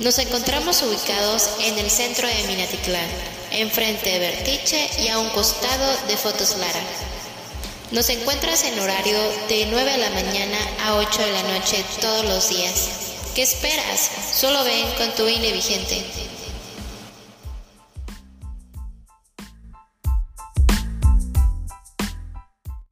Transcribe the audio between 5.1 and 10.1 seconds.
un costado de Fotos Lara. Nos encuentras en horario de 9 de la